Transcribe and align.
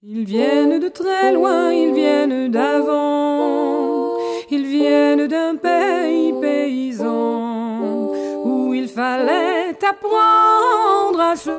Ils 0.00 0.24
viennent 0.24 0.78
de 0.78 0.86
très 0.86 1.32
loin, 1.32 1.72
ils 1.72 1.92
viennent 1.92 2.52
d'avant, 2.52 4.16
ils 4.48 4.64
viennent 4.64 5.26
d'un 5.26 5.56
pays 5.56 6.32
paysan 6.40 8.12
où 8.44 8.72
il 8.74 8.86
fallait 8.86 9.76
apprendre 9.84 11.20
à 11.20 11.34
se... 11.34 11.50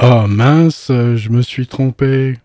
Oh 0.00 0.28
mince, 0.28 0.86
je 0.86 1.28
me 1.30 1.42
suis 1.42 1.66
trompé. 1.66 2.38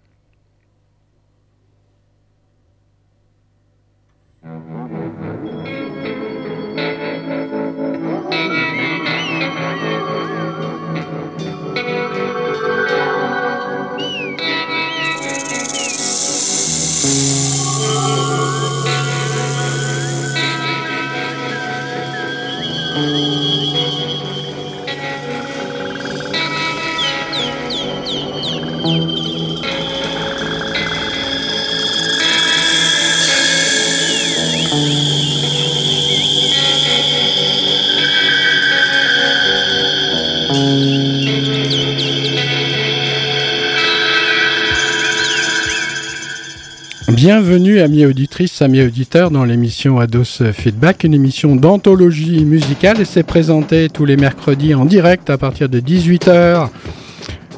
Bienvenue, 47.38 47.82
amis 47.82 48.06
auditrices, 48.06 48.62
amis 48.62 48.82
auditeurs, 48.82 49.30
dans 49.30 49.44
l'émission 49.44 50.00
Ados 50.00 50.42
Feedback, 50.54 51.04
une 51.04 51.14
émission 51.14 51.58
d'anthologie 51.58 52.46
musicale 52.46 53.02
et 53.02 53.06
c'est 53.06 53.24
présenté 53.24 53.90
tous 53.90 54.06
les 54.06 54.16
mercredis 54.16 54.74
en 54.74 54.86
direct 54.86 55.30
à 55.30 55.38
partir 55.38 55.68
de 55.68 55.82
18h 55.82 56.70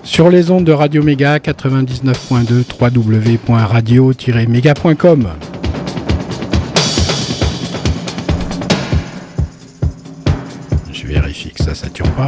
sur 0.02 0.31
les 0.31 0.50
ondes 0.50 0.64
de 0.64 0.72
Radio 0.72 1.03
Méga 1.03 1.38
99.2 1.38 2.64
www.radio-méga.com. 2.81 5.28
Je 10.91 11.06
vérifie 11.06 11.52
que 11.52 11.64
ça 11.64 11.75
sature 11.75 12.09
pas. 12.14 12.28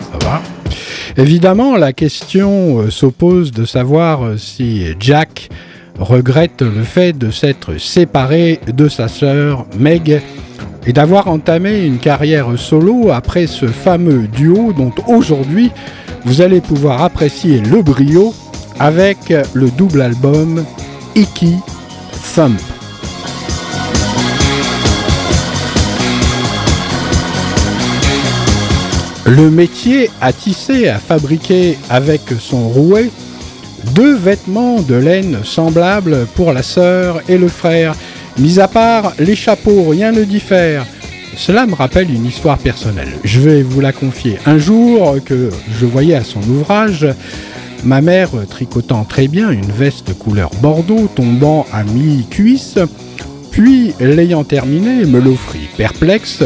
Ça 0.00 0.18
va 0.26 0.42
Évidemment, 1.16 1.76
la 1.76 1.92
question 1.92 2.80
euh, 2.80 2.90
s'oppose 2.90 3.52
de 3.52 3.64
savoir 3.64 4.24
euh, 4.24 4.36
si 4.36 4.84
Jack 4.98 5.48
regrette 5.98 6.62
le 6.62 6.82
fait 6.82 7.12
de 7.12 7.30
s'être 7.30 7.78
séparé 7.78 8.60
de 8.66 8.88
sa 8.88 9.08
sœur 9.08 9.66
Meg 9.78 10.22
et 10.86 10.92
d'avoir 10.92 11.28
entamé 11.28 11.84
une 11.84 11.98
carrière 11.98 12.58
solo 12.58 13.10
après 13.10 13.46
ce 13.46 13.66
fameux 13.66 14.26
duo 14.28 14.72
dont 14.72 14.92
aujourd'hui 15.06 15.70
vous 16.24 16.40
allez 16.40 16.60
pouvoir 16.60 17.02
apprécier 17.02 17.60
le 17.60 17.82
brio 17.82 18.34
avec 18.78 19.32
le 19.54 19.70
double 19.70 20.02
album 20.02 20.64
Icky 21.14 21.56
Thump. 22.34 22.58
Le 29.26 29.50
métier 29.50 30.10
à 30.22 30.32
tisser, 30.32 30.88
à 30.88 30.98
fabriquer 30.98 31.76
avec 31.90 32.22
son 32.40 32.68
rouet 32.68 33.10
deux 33.94 34.14
vêtements 34.14 34.80
de 34.80 34.94
laine 34.94 35.38
semblables 35.44 36.26
pour 36.34 36.52
la 36.52 36.62
sœur 36.62 37.22
et 37.28 37.38
le 37.38 37.48
frère. 37.48 37.94
Mis 38.38 38.60
à 38.60 38.68
part 38.68 39.12
les 39.18 39.36
chapeaux, 39.36 39.88
rien 39.88 40.12
ne 40.12 40.24
diffère. 40.24 40.86
Cela 41.36 41.66
me 41.66 41.74
rappelle 41.74 42.10
une 42.10 42.26
histoire 42.26 42.58
personnelle. 42.58 43.12
Je 43.24 43.40
vais 43.40 43.62
vous 43.62 43.80
la 43.80 43.92
confier. 43.92 44.38
Un 44.46 44.58
jour 44.58 45.16
que 45.24 45.50
je 45.80 45.86
voyais 45.86 46.14
à 46.14 46.24
son 46.24 46.40
ouvrage 46.40 47.06
ma 47.84 48.00
mère 48.00 48.30
tricotant 48.48 49.04
très 49.04 49.28
bien 49.28 49.50
une 49.50 49.70
veste 49.70 50.16
couleur 50.18 50.50
bordeaux 50.60 51.08
tombant 51.14 51.66
à 51.72 51.84
mi-cuisse, 51.84 52.78
puis 53.50 53.94
l'ayant 54.00 54.44
terminée 54.44 55.04
me 55.04 55.20
l'offrit 55.20 55.68
perplexe 55.76 56.42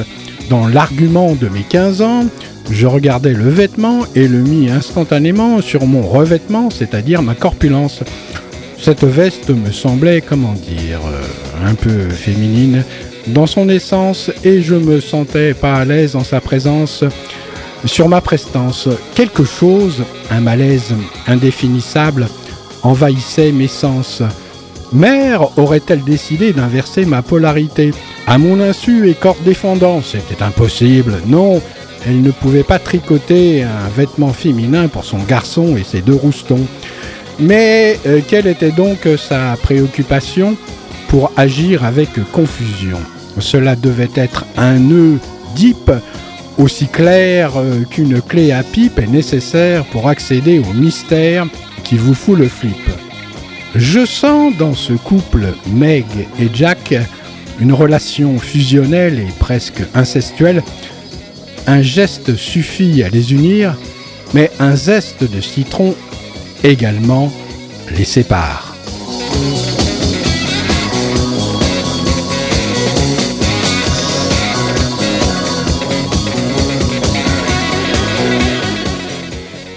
dans 0.50 0.66
l'argument 0.68 1.34
de 1.34 1.48
mes 1.48 1.62
15 1.62 2.02
ans 2.02 2.24
je 2.70 2.86
regardais 2.86 3.32
le 3.32 3.48
vêtement 3.48 4.00
et 4.14 4.28
le 4.28 4.38
mis 4.38 4.70
instantanément 4.70 5.60
sur 5.60 5.86
mon 5.86 6.02
revêtement, 6.02 6.70
c'est-à-dire 6.70 7.22
ma 7.22 7.34
corpulence. 7.34 8.00
Cette 8.80 9.04
veste 9.04 9.50
me 9.50 9.70
semblait, 9.70 10.20
comment 10.20 10.54
dire, 10.54 11.00
euh, 11.06 11.68
un 11.68 11.74
peu 11.74 12.08
féminine 12.08 12.84
dans 13.28 13.46
son 13.46 13.68
essence 13.68 14.30
et 14.44 14.62
je 14.62 14.74
me 14.74 15.00
sentais 15.00 15.54
pas 15.54 15.74
à 15.74 15.84
l'aise 15.84 16.16
en 16.16 16.24
sa 16.24 16.40
présence 16.40 17.04
sur 17.84 18.08
ma 18.08 18.20
prestance. 18.20 18.88
Quelque 19.14 19.44
chose, 19.44 20.02
un 20.30 20.40
malaise 20.40 20.94
indéfinissable, 21.26 22.28
envahissait 22.82 23.52
mes 23.52 23.68
sens. 23.68 24.22
Mère 24.92 25.56
aurait-elle 25.58 26.04
décidé 26.04 26.52
d'inverser 26.52 27.04
ma 27.04 27.22
polarité? 27.22 27.92
À 28.26 28.38
mon 28.38 28.60
insu 28.60 29.08
et 29.08 29.14
corps 29.14 29.38
défendant, 29.44 30.02
c'était 30.02 30.42
impossible. 30.42 31.20
Non, 31.26 31.62
elle 32.06 32.22
ne 32.22 32.30
pouvait 32.30 32.62
pas 32.64 32.78
tricoter 32.78 33.62
un 33.62 33.88
vêtement 33.96 34.32
féminin 34.32 34.88
pour 34.88 35.04
son 35.04 35.18
garçon 35.18 35.76
et 35.76 35.84
ses 35.84 36.00
deux 36.00 36.14
roustons. 36.14 36.66
Mais 37.38 37.98
euh, 38.06 38.20
quelle 38.26 38.46
était 38.46 38.70
donc 38.72 39.08
sa 39.16 39.56
préoccupation 39.62 40.56
pour 41.08 41.32
agir 41.36 41.84
avec 41.84 42.10
confusion? 42.32 42.98
Cela 43.38 43.76
devait 43.76 44.10
être 44.14 44.44
un 44.56 44.78
nœud 44.78 45.18
deep 45.54 45.90
aussi 46.58 46.86
clair 46.86 47.52
euh, 47.56 47.82
qu'une 47.88 48.20
clé 48.20 48.52
à 48.52 48.62
pipe 48.62 48.98
est 48.98 49.06
nécessaire 49.06 49.84
pour 49.86 50.08
accéder 50.08 50.58
au 50.58 50.72
mystère 50.74 51.46
qui 51.84 51.96
vous 51.96 52.14
fout 52.14 52.38
le 52.38 52.48
flip. 52.48 52.76
Je 53.74 54.04
sens 54.04 54.54
dans 54.58 54.74
ce 54.74 54.92
couple 54.92 55.46
Meg 55.72 56.04
et 56.38 56.48
Jack 56.52 56.94
une 57.60 57.72
relation 57.72 58.38
fusionnelle 58.38 59.18
et 59.18 59.32
presque 59.38 59.82
incestuelle 59.94 60.62
un 61.66 61.82
geste 61.82 62.36
suffit 62.36 63.02
à 63.02 63.08
les 63.08 63.32
unir, 63.32 63.76
mais 64.34 64.50
un 64.58 64.76
zeste 64.76 65.24
de 65.24 65.40
citron 65.40 65.94
également 66.64 67.32
les 67.96 68.04
sépare. 68.04 68.74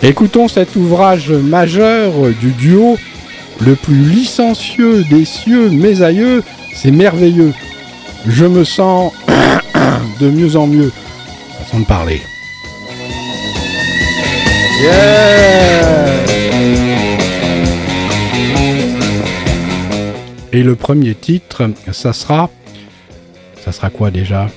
Écoutons 0.01 0.47
cet 0.47 0.75
ouvrage 0.75 1.31
majeur 1.31 2.13
du 2.39 2.51
duo, 2.51 2.97
le 3.65 3.75
plus 3.75 3.95
licencieux 3.95 5.03
des 5.09 5.25
cieux, 5.25 5.69
mes 5.69 6.03
aïeux, 6.03 6.43
c'est 6.75 6.91
merveilleux. 6.91 7.53
Je 8.27 8.45
me 8.45 8.63
sens 8.63 9.13
de 10.19 10.29
mieux 10.29 10.55
en 10.55 10.67
mieux 10.67 10.91
façon 11.65 11.79
de 11.79 11.85
parler. 11.85 12.21
Et 20.53 20.63
le 20.63 20.75
premier 20.75 21.15
titre, 21.15 21.69
ça 21.91 22.13
sera. 22.13 22.49
Ça 23.63 23.71
sera 23.71 23.89
quoi 23.89 24.11
déjà? 24.11 24.47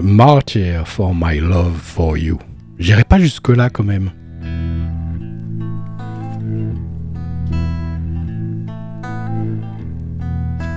Martyr 0.00 0.84
for 0.86 1.14
my 1.14 1.38
love 1.38 1.80
for 1.80 2.16
you. 2.16 2.38
J'irai 2.78 3.04
pas 3.04 3.18
jusque-là 3.18 3.68
quand 3.68 3.84
même. 3.84 4.10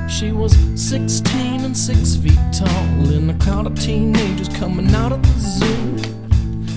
She 0.07 0.31
was 0.31 0.55
16 0.75 1.65
and 1.65 1.75
6 1.75 2.15
feet 2.17 2.39
tall 2.53 3.11
in 3.11 3.29
a 3.29 3.33
crowd 3.39 3.67
of 3.67 3.77
teenagers 3.79 4.49
coming 4.49 4.93
out 4.95 5.11
of 5.11 5.21
the 5.21 5.39
zoo. 5.39 6.15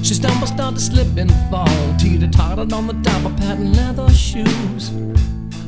She 0.02 0.14
stumbled, 0.14 0.48
started 0.48 0.80
slip 0.80 1.16
and 1.16 1.30
fall, 1.50 1.68
teeter 1.98 2.28
tottered 2.28 2.72
on 2.72 2.86
the 2.86 2.94
top 3.02 3.24
of 3.26 3.36
patent 3.36 3.76
leather 3.76 4.08
shoes. 4.10 4.90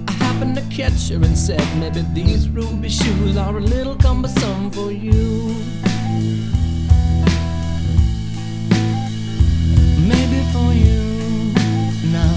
I 0.09 0.13
happened 0.13 0.57
to 0.57 0.63
catch 0.75 1.11
her 1.11 1.17
and 1.17 1.37
said, 1.37 1.63
Maybe 1.79 2.03
these 2.15 2.49
ruby 2.49 2.89
shoes 2.89 3.37
are 3.37 3.57
a 3.57 3.61
little 3.61 3.97
cumbersome 3.97 4.71
for 4.71 4.91
you. 4.91 5.55
for 10.53 10.73
you 10.73 11.53
now. 12.11 12.35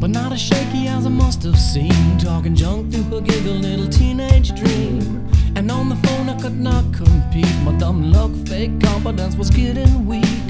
But 0.00 0.10
not 0.10 0.32
as 0.32 0.40
shaky 0.40 0.86
as 0.88 1.06
I 1.06 1.08
must 1.08 1.42
have 1.44 1.58
seemed. 1.58 2.20
Talking 2.20 2.54
junk 2.54 2.92
through 2.92 3.18
a 3.18 3.22
giggle, 3.22 3.54
little 3.54 3.88
teenage 3.88 4.54
dream. 4.54 5.28
And 5.56 5.70
on 5.70 5.88
the 5.88 5.96
phone, 6.06 6.28
I 6.28 6.38
could 6.40 6.58
not 6.58 6.84
compete. 6.92 7.54
My 7.62 7.72
dumb 7.78 8.12
luck, 8.12 8.32
fake 8.46 8.80
confidence 8.80 9.36
was 9.36 9.50
getting 9.50 10.06
weak. 10.06 10.48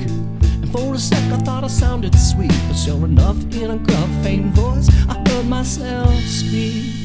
And 0.63 0.71
for 0.73 0.95
a 0.95 0.99
sec, 0.99 1.23
I 1.33 1.39
thought 1.39 1.63
I 1.63 1.69
sounded 1.69 2.15
sweet. 2.19 2.59
But 2.69 2.75
sure 2.75 3.05
enough, 3.05 3.39
in 3.55 3.71
a 3.71 3.77
gruff, 3.77 4.11
faint 4.23 4.47
voice, 4.55 4.89
I 5.09 5.23
heard 5.29 5.47
myself 5.47 6.15
speak. 6.25 7.04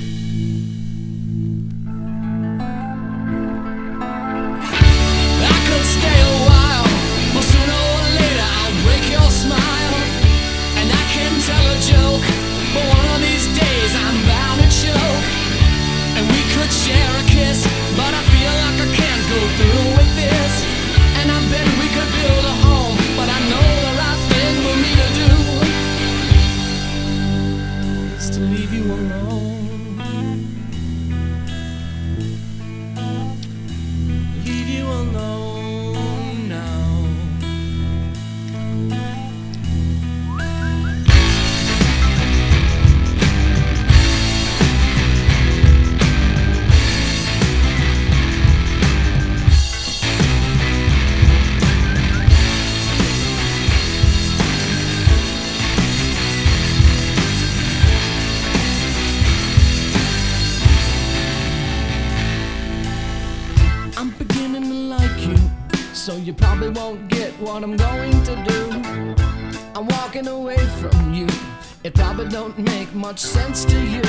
Much 72.93 73.19
sense 73.19 73.65
to 73.65 73.79
you, 73.79 74.01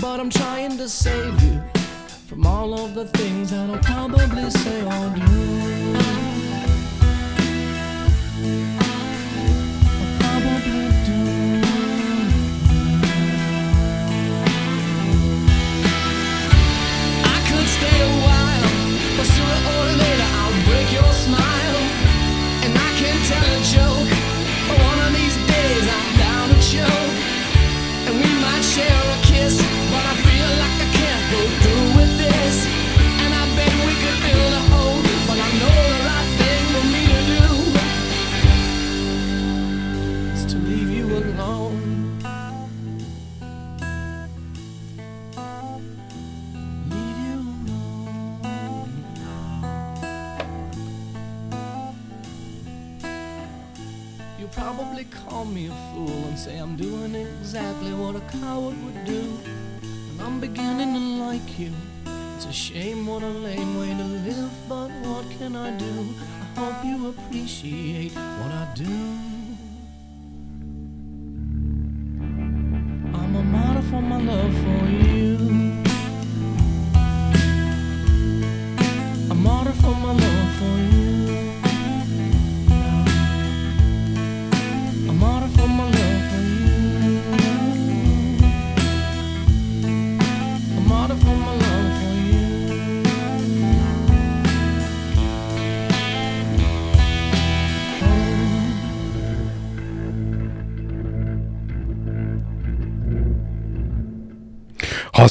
but 0.00 0.20
I'm 0.20 0.30
trying 0.30 0.76
to 0.76 0.88
save 0.88 1.42
you 1.42 1.62
from 2.26 2.46
all 2.46 2.74
of 2.74 2.94
the 2.94 3.06
things 3.06 3.50
that 3.50 3.70
I'll 3.70 3.78
probably 3.78 4.50
say 4.50 4.82
or 4.82 5.14
do. 5.16 6.19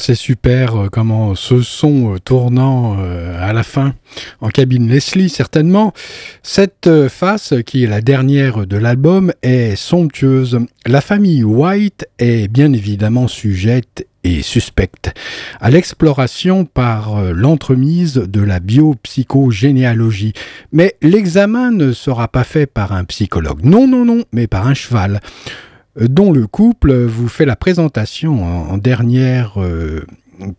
C'est 0.00 0.14
super 0.14 0.76
euh, 0.76 0.88
comment 0.90 1.34
ce 1.34 1.60
son 1.60 2.14
euh, 2.14 2.18
tournant 2.18 2.96
euh, 2.98 3.36
à 3.38 3.52
la 3.52 3.62
fin 3.62 3.94
en 4.40 4.48
cabine 4.48 4.88
Leslie 4.88 5.28
certainement. 5.28 5.92
Cette 6.42 6.88
face 7.08 7.54
qui 7.66 7.84
est 7.84 7.86
la 7.86 8.00
dernière 8.00 8.66
de 8.66 8.76
l'album 8.76 9.32
est 9.42 9.76
somptueuse. 9.76 10.60
La 10.86 11.02
famille 11.02 11.44
White 11.44 12.08
est 12.18 12.48
bien 12.48 12.72
évidemment 12.72 13.28
sujette 13.28 14.06
et 14.24 14.42
suspecte 14.42 15.12
à 15.60 15.70
l'exploration 15.70 16.64
par 16.64 17.22
l'entremise 17.32 18.14
de 18.14 18.40
la 18.42 18.60
biopsychogénéalogie. 18.60 20.32
Mais 20.72 20.96
l'examen 21.02 21.70
ne 21.70 21.92
sera 21.92 22.28
pas 22.28 22.44
fait 22.44 22.66
par 22.66 22.92
un 22.92 23.04
psychologue. 23.04 23.60
Non, 23.64 23.86
non, 23.86 24.04
non, 24.04 24.24
mais 24.32 24.46
par 24.46 24.66
un 24.66 24.74
cheval 24.74 25.20
dont 26.00 26.32
le 26.32 26.46
couple 26.46 26.94
vous 27.04 27.28
fait 27.28 27.44
la 27.44 27.56
présentation 27.56 28.44
en, 28.44 28.78
dernière 28.78 29.60
euh, 29.60 30.04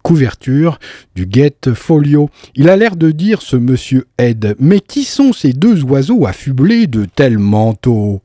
couverture 0.03 0.79
du 1.15 1.27
Get 1.29 1.74
Folio. 1.74 2.29
Il 2.55 2.69
a 2.69 2.77
l'air 2.77 2.95
de 2.95 3.12
dire 3.12 3.41
ce 3.41 3.55
monsieur 3.55 4.05
Ed, 4.17 4.55
mais 4.60 4.79
qui 4.79 5.03
sont 5.03 5.33
ces 5.33 5.53
deux 5.53 5.83
oiseaux 5.83 6.25
affublés 6.25 6.88
de 6.88 7.05
tels 7.05 7.39
manteaux? 7.39 8.21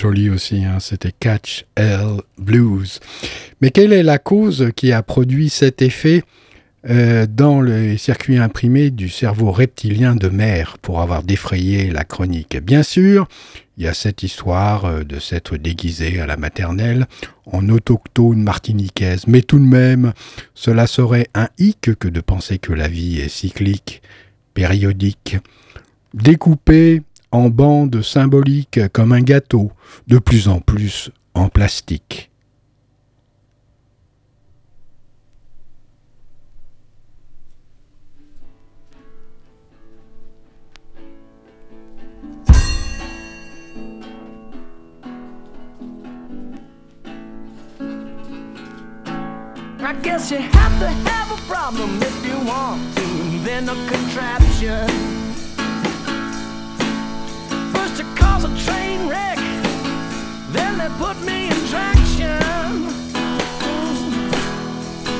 Joli 0.00 0.30
aussi, 0.30 0.64
hein, 0.64 0.78
c'était 0.80 1.12
Catch 1.12 1.66
L 1.74 2.22
Blues. 2.38 3.00
Mais 3.60 3.70
quelle 3.70 3.92
est 3.92 4.02
la 4.02 4.18
cause 4.18 4.70
qui 4.74 4.92
a 4.92 5.02
produit 5.02 5.50
cet 5.50 5.82
effet 5.82 6.22
euh, 6.88 7.26
dans 7.28 7.60
le 7.60 7.98
circuit 7.98 8.38
imprimé 8.38 8.90
du 8.90 9.10
cerveau 9.10 9.50
reptilien 9.50 10.16
de 10.16 10.30
mer 10.30 10.78
pour 10.80 11.02
avoir 11.02 11.22
défrayé 11.22 11.90
la 11.90 12.04
chronique? 12.04 12.56
Bien 12.62 12.82
sûr, 12.82 13.28
il 13.76 13.84
y 13.84 13.88
a 13.88 13.92
cette 13.92 14.22
histoire 14.22 14.86
euh, 14.86 15.04
de 15.04 15.18
s'être 15.18 15.58
déguisé 15.58 16.18
à 16.18 16.24
la 16.26 16.38
maternelle 16.38 17.06
en 17.44 17.68
autochtone 17.68 18.42
martiniquaise, 18.42 19.24
mais 19.26 19.42
tout 19.42 19.58
de 19.58 19.66
même, 19.66 20.14
cela 20.54 20.86
serait 20.86 21.26
un 21.34 21.48
hic 21.58 21.90
que 21.98 22.08
de 22.08 22.22
penser 22.22 22.56
que 22.56 22.72
la 22.72 22.88
vie 22.88 23.20
est 23.20 23.28
cyclique, 23.28 24.00
périodique, 24.54 25.36
découpée 26.14 27.02
en 27.32 27.48
bandes 27.48 28.02
symboliques 28.02 28.88
comme 28.92 29.12
un 29.12 29.22
gâteau, 29.22 29.72
de 30.06 30.18
plus 30.18 30.48
en 30.48 30.60
plus 30.60 31.10
en 31.34 31.48
plastique. 31.48 32.30
I 49.82 49.94
guess 50.02 50.30
you 50.30 50.38
have 50.38 50.78
to 50.78 50.88
have 50.88 51.32
a 51.32 51.40
problem 51.48 52.00
if 52.02 52.26
you 52.26 52.38
want 52.46 52.80
to, 52.96 53.44
then 53.44 53.68
a 53.68 53.74
contraption. 53.90 55.19
Cause 58.40 58.44
a 58.44 58.70
train 58.70 59.08
wreck. 59.08 59.36
Then 60.52 60.78
they 60.78 60.88
put 60.98 61.20
me 61.22 61.48
in 61.48 61.66
traction. 61.68 62.86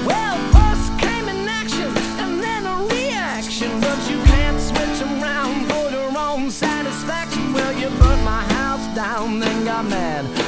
Well, 0.06 0.36
first 0.52 0.98
came 0.98 1.28
an 1.28 1.48
action 1.48 1.88
and 2.18 2.42
then 2.42 2.66
a 2.66 2.76
reaction. 2.94 3.80
But 3.80 3.98
you 4.10 4.18
can't 4.24 4.60
switch 4.60 5.02
around 5.02 5.66
for 5.70 5.90
your 5.90 6.16
own 6.16 6.50
satisfaction. 6.50 7.52
Well, 7.52 7.72
you 7.72 7.88
burnt 7.98 8.22
my 8.24 8.42
house 8.54 8.86
down, 8.94 9.40
then 9.40 9.64
got 9.64 9.84
mad 9.84 10.39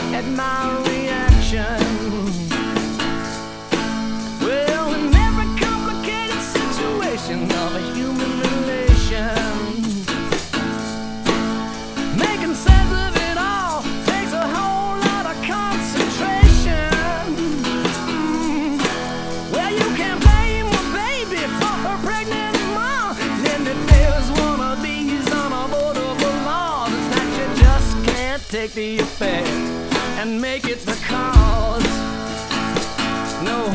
take 28.73 28.99
the 28.99 29.03
effect 29.03 29.49
and 30.19 30.41
make 30.41 30.67
it 30.67 30.79
the 30.81 30.97
cause. 31.07 31.85
No, 33.45 33.71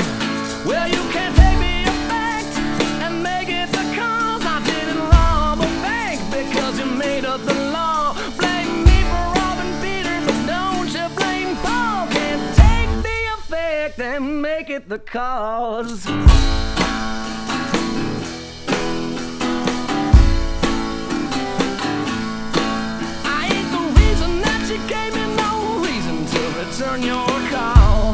well, 0.65 0.87
you 0.87 1.01
can't 1.11 1.35
take 1.35 1.59
the 1.59 1.83
effect 1.91 2.57
and 3.03 3.21
make 3.21 3.49
it 3.49 3.69
the 3.71 3.85
cause. 3.95 4.43
I 4.45 4.61
didn't 4.65 4.99
rob 4.99 5.59
a 5.59 5.69
bank 5.81 6.19
because 6.31 6.79
you 6.79 6.85
made 6.85 7.25
up 7.25 7.41
the 7.41 7.53
law. 7.71 8.13
Blame 8.37 8.83
me 8.85 9.03
for 9.11 9.25
robbing 9.39 9.73
Peter, 9.81 10.17
but 10.25 10.39
don't 10.47 10.87
you 10.87 11.07
blame 11.15 11.55
Paul. 11.57 12.07
Can't 12.07 12.55
take 12.55 13.03
the 13.03 13.19
effect 13.37 13.99
and 13.99 14.41
make 14.41 14.69
it 14.69 14.89
the 14.89 14.99
cause. 14.99 16.07
Return 26.77 27.01
your 27.01 27.25
call. 27.49 28.13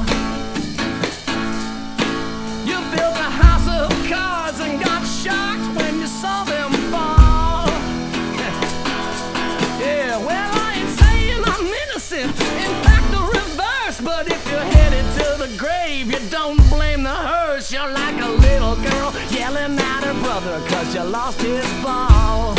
You 2.66 2.80
built 2.96 3.18
a 3.20 3.30
house 3.44 3.68
of 3.68 3.92
cards 4.10 4.62
and 4.62 4.82
got 4.82 5.06
shocked 5.06 5.76
when 5.76 6.00
you 6.00 6.08
saw 6.08 6.46
them 6.46 6.72
fall. 6.90 7.68
yeah, 9.84 10.16
well, 10.18 10.52
I 10.56 10.76
ain't 10.78 10.90
saying 10.98 11.44
I'm 11.46 11.66
innocent. 11.84 12.32
In 12.64 12.74
fact, 12.86 13.12
the 13.12 13.20
reverse. 13.38 14.00
But 14.00 14.32
if 14.32 14.50
you're 14.50 14.70
headed 14.78 15.06
to 15.20 15.36
the 15.46 15.54
grave, 15.58 16.10
you 16.10 16.20
don't 16.30 16.62
blame 16.70 17.04
the 17.04 17.10
hearse. 17.10 17.70
You're 17.70 17.92
like 17.92 18.22
a 18.22 18.30
little 18.30 18.76
girl 18.76 19.14
yelling 19.30 19.78
at 19.78 20.06
her 20.06 20.14
brother 20.24 20.62
cause 20.70 20.96
you 20.96 21.04
lost 21.04 21.42
his 21.42 21.68
ball. 21.84 22.56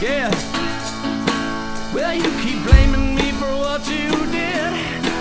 Yeah. 0.00 0.28
Well, 1.94 2.14
you 2.14 2.32
keep 2.42 2.64
blaming 2.64 3.14
me 3.14 3.30
for 3.32 3.54
what 3.56 3.88
you 3.88 4.10
did 4.32 4.35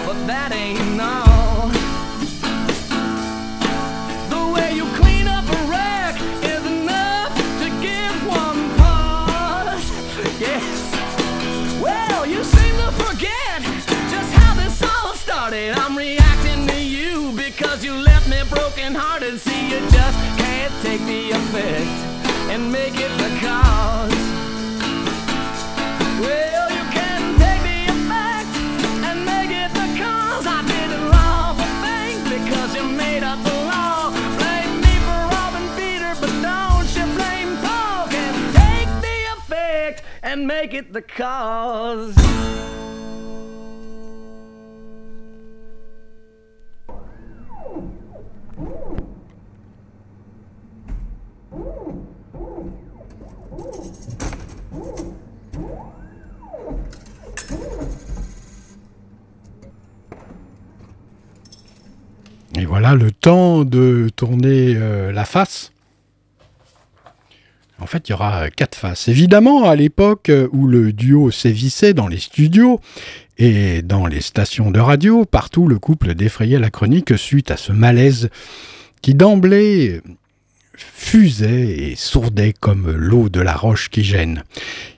but 0.05 0.27
that 0.27 0.51
ain't 0.53 1.01
all. 1.01 1.69
The 4.29 4.53
way 4.53 4.75
you 4.75 4.85
clean 5.01 5.27
up 5.27 5.45
a 5.45 5.62
wreck 5.65 6.15
is 6.43 6.63
enough 6.65 7.33
to 7.62 7.67
give 7.81 8.15
one 8.27 8.69
pause. 8.77 9.89
Yes. 10.39 10.62
Well, 11.81 12.25
you 12.27 12.43
seem 12.43 12.75
to 12.85 12.91
forget 13.03 13.63
just 14.13 14.31
how 14.33 14.53
this 14.53 14.83
all 14.83 15.15
started. 15.15 15.74
I'm 15.74 15.97
reacting 15.97 16.67
to 16.67 16.79
you 16.79 17.31
because 17.31 17.83
you 17.83 17.93
left 17.93 18.29
me 18.29 18.43
broken 18.50 18.93
hearted. 18.93 19.39
See, 19.39 19.69
you 19.71 19.79
just 19.89 20.17
can't 20.38 20.74
take 20.83 21.01
the 21.05 21.31
effect 21.31 21.89
and 22.53 22.71
make 22.71 22.93
it 22.93 23.13
the 23.17 23.31
cause. 23.41 24.13
Well, 26.21 26.75
and 40.35 40.45
make 40.45 40.73
it 40.73 40.91
the 40.91 41.01
cause. 41.01 42.13
Et 62.57 62.65
voilà 62.65 62.95
le 62.95 63.11
temps 63.11 63.63
de 63.63 64.09
tourner 64.13 64.75
euh, 64.75 65.13
la 65.13 65.24
face. 65.24 65.71
En 67.85 67.87
fait, 67.87 68.09
il 68.09 68.13
y 68.13 68.15
aura 68.15 68.50
quatre 68.50 68.75
faces. 68.75 69.09
Évidemment, 69.09 69.69
à 69.69 69.75
l'époque 69.75 70.31
où 70.51 70.65
le 70.65 70.91
duo 70.91 71.29
sévissait 71.29 71.93
dans 71.93 72.07
les 72.07 72.17
studios 72.17 72.79
et 73.37 73.83
dans 73.83 74.07
les 74.07 74.21
stations 74.21 74.71
de 74.71 74.79
radio, 74.79 75.24
partout 75.24 75.67
le 75.67 75.77
couple 75.77 76.15
défrayait 76.15 76.57
la 76.57 76.71
chronique 76.71 77.15
suite 77.15 77.51
à 77.51 77.57
ce 77.57 77.71
malaise 77.71 78.31
qui 79.03 79.13
d'emblée 79.13 80.01
fusait 80.75 81.77
et 81.77 81.95
sourdait 81.95 82.55
comme 82.59 82.89
l'eau 82.89 83.29
de 83.29 83.39
la 83.39 83.53
roche 83.53 83.91
qui 83.91 84.03
gêne. 84.03 84.43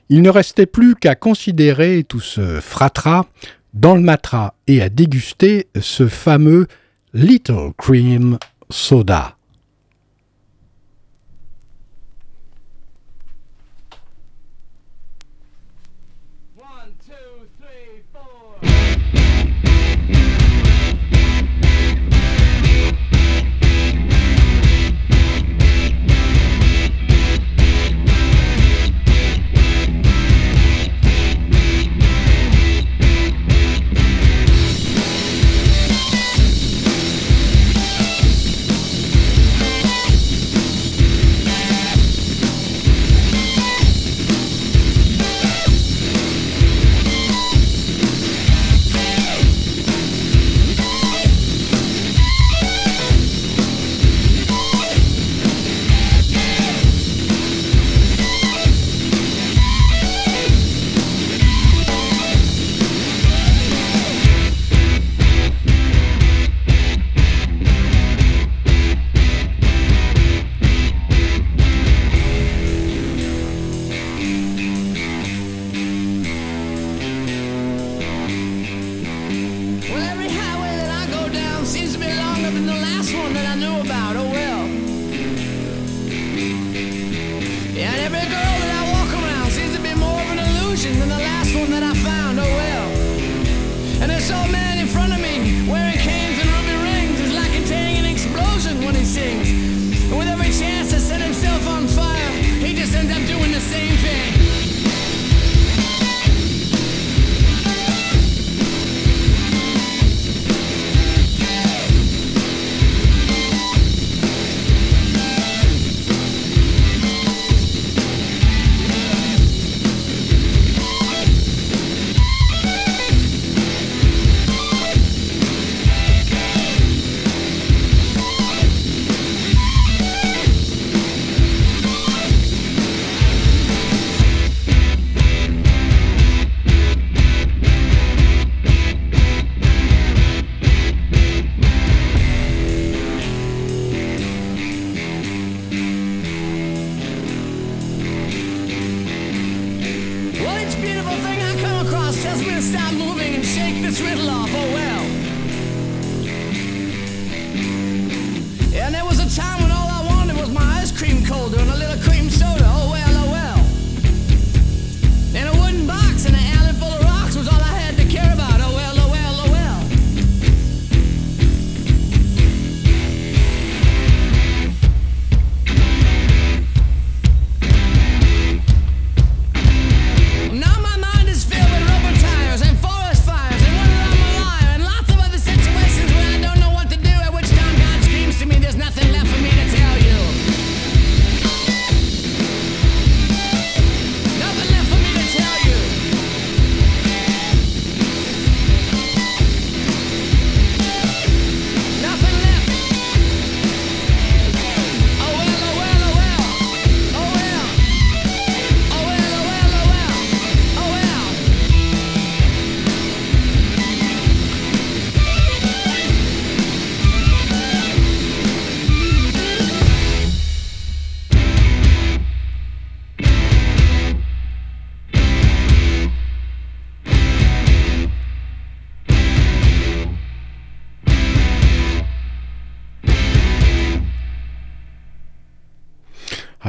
Il 0.08 0.22
ne 0.22 0.30
restait 0.30 0.66
plus 0.66 0.96
qu'à 0.96 1.16
considérer 1.16 2.06
tout 2.08 2.22
ce 2.22 2.62
fratras 2.62 3.26
dans 3.74 3.96
le 3.96 4.02
matras 4.02 4.54
et 4.68 4.82
à 4.82 4.88
déguster 4.88 5.68
ce 5.78 6.08
fameux 6.08 6.68
Little 7.14 7.74
Cream 7.78 8.38
Soda. 8.70 9.37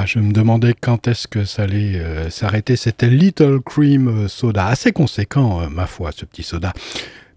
Je 0.09 0.21
me 0.21 0.33
demandais 0.33 0.73
quand 0.73 1.07
est-ce 1.07 1.29
que 1.29 1.45
ça 1.45 1.65
allait 1.65 1.97
euh, 1.97 2.31
s'arrêter. 2.31 2.77
C'était 2.77 3.11
Little 3.11 3.61
Cream 3.61 4.09
euh, 4.09 4.29
Soda, 4.29 4.67
assez 4.67 4.91
conséquent, 4.91 5.61
euh, 5.61 5.69
ma 5.69 5.87
foi, 5.87 6.13
ce 6.13 6.25
petit 6.25 6.43
soda. 6.43 6.73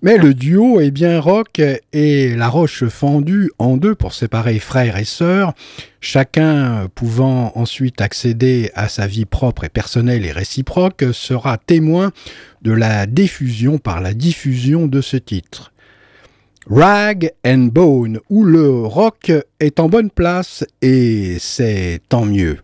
Mais 0.02 0.18
le 0.18 0.34
duo 0.34 0.80
est 0.80 0.90
bien 0.90 1.20
rock 1.20 1.62
et 1.92 2.36
la 2.36 2.48
roche 2.48 2.86
fendue 2.86 3.52
en 3.60 3.76
deux 3.76 3.94
pour 3.94 4.14
séparer 4.14 4.58
frères 4.58 4.98
et 4.98 5.04
sœurs, 5.04 5.54
chacun 6.00 6.88
pouvant 6.96 7.52
ensuite 7.56 8.02
accéder 8.02 8.72
à 8.74 8.88
sa 8.88 9.06
vie 9.06 9.26
propre 9.26 9.66
et 9.66 9.70
personnelle 9.70 10.26
et 10.26 10.32
réciproque, 10.32 11.04
sera 11.12 11.58
témoin 11.58 12.12
de 12.64 12.72
la 12.72 13.06
diffusion 13.06 13.78
par 13.78 14.02
la 14.02 14.16
diffusion 14.16 14.88
de 14.88 15.02
ce 15.02 15.18
titre. 15.18 15.71
Rag 16.69 17.32
and 17.45 17.69
Bone, 17.71 18.19
où 18.30 18.43
le 18.43 18.86
rock 18.86 19.32
est 19.60 19.80
en 19.80 19.89
bonne 19.89 20.12
place 20.12 20.63
et 20.82 21.38
c'est 21.39 22.02
tant 22.08 22.26
mieux. 22.26 22.60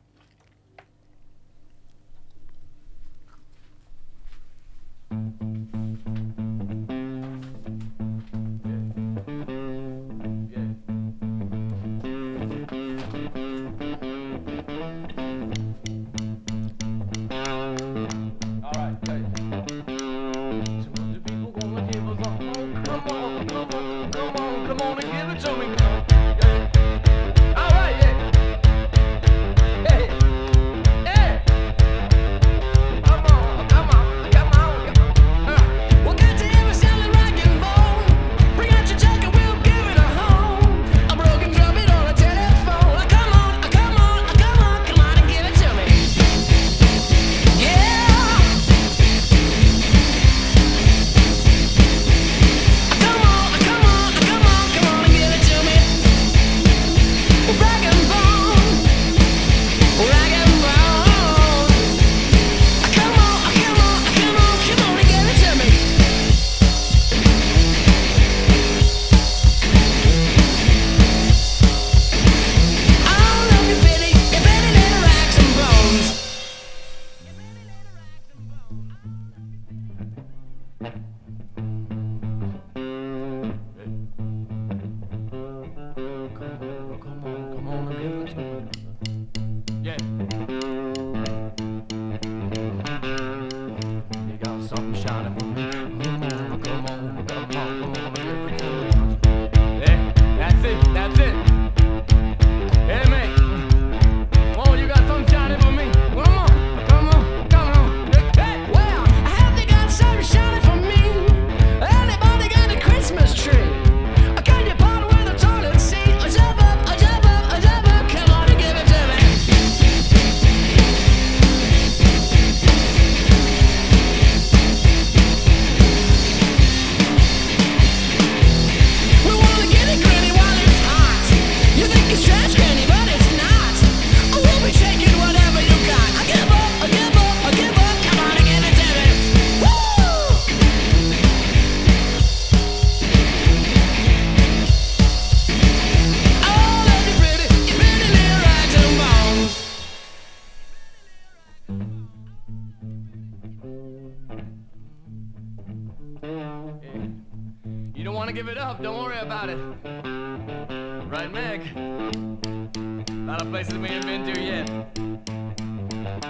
yet. 164.39 164.69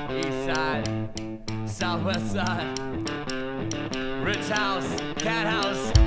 East 0.09 0.45
side, 0.45 1.09
southwest 1.67 2.31
side, 2.31 2.79
rich 4.23 4.49
house, 4.49 4.87
cat 5.17 5.45
house. 5.45 6.06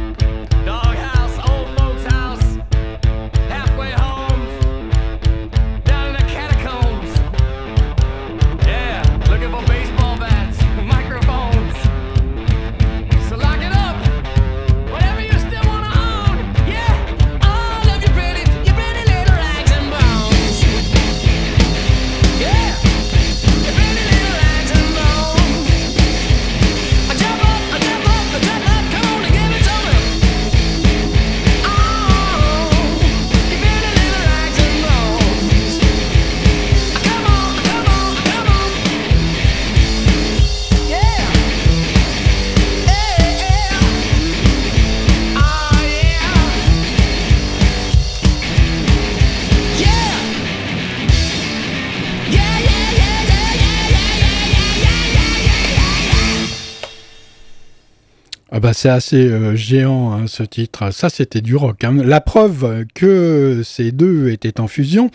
Ah 58.61 58.65
bah 58.65 58.73
c'est 58.75 58.91
assez 58.91 59.27
euh, 59.27 59.57
géant 59.57 60.13
hein, 60.13 60.27
ce 60.27 60.43
titre. 60.43 60.93
Ça 60.93 61.09
c'était 61.09 61.41
du 61.41 61.57
rock. 61.57 61.83
Hein. 61.83 61.95
La 62.05 62.21
preuve 62.21 62.85
que 62.95 63.63
ces 63.65 63.91
deux 63.91 64.29
étaient 64.29 64.61
en 64.61 64.69
fusion, 64.69 65.11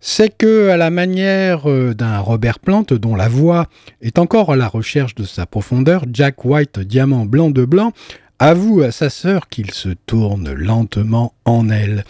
c'est 0.00 0.34
que 0.34 0.70
à 0.70 0.78
la 0.78 0.88
manière 0.88 1.70
euh, 1.70 1.92
d'un 1.92 2.20
Robert 2.20 2.58
Plant 2.58 2.86
dont 2.90 3.16
la 3.16 3.28
voix 3.28 3.66
est 4.00 4.18
encore 4.18 4.50
à 4.50 4.56
la 4.56 4.66
recherche 4.66 5.14
de 5.14 5.24
sa 5.24 5.44
profondeur, 5.44 6.06
Jack 6.10 6.42
White, 6.46 6.78
diamant 6.78 7.26
blanc 7.26 7.50
de 7.50 7.66
blanc, 7.66 7.92
avoue 8.40 8.80
à 8.80 8.90
sa 8.90 9.10
sœur 9.10 9.48
qu'il 9.48 9.70
se 9.70 9.90
tourne 10.06 10.52
lentement 10.52 11.34
en 11.44 11.68
elle. 11.68 12.04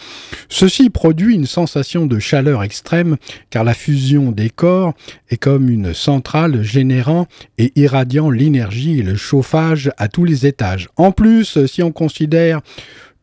Ceci 0.49 0.88
produit 0.88 1.35
une 1.35 1.47
sensation 1.47 2.07
de 2.07 2.19
chaleur 2.21 2.62
extrême 2.62 3.16
car 3.51 3.64
la 3.64 3.75
fusion 3.75 4.31
des 4.31 4.49
corps 4.49 4.95
est 5.29 5.37
comme 5.37 5.69
une 5.69 5.93
centrale 5.93 6.62
générant 6.62 7.27
et 7.59 7.73
irradiant 7.75 8.31
l'énergie 8.31 9.01
et 9.01 9.03
le 9.03 9.16
chauffage 9.16 9.90
à 9.99 10.07
tous 10.07 10.25
les 10.25 10.47
étages. 10.47 10.88
En 10.97 11.11
plus, 11.11 11.66
si 11.66 11.83
on 11.83 11.90
considère 11.90 12.61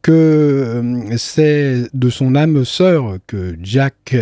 que 0.01 0.11
euh, 0.11 1.17
c'est 1.17 1.87
de 1.93 2.09
son 2.09 2.35
âme 2.35 2.65
sœur 2.65 3.17
que 3.25 3.55
Jack 3.61 4.15